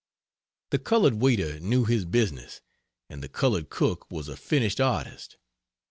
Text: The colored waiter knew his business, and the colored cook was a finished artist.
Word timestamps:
The 0.71 0.79
colored 0.79 1.21
waiter 1.21 1.59
knew 1.59 1.85
his 1.85 2.05
business, 2.05 2.59
and 3.07 3.21
the 3.21 3.29
colored 3.29 3.69
cook 3.69 4.09
was 4.09 4.29
a 4.29 4.35
finished 4.35 4.81
artist. 4.81 5.37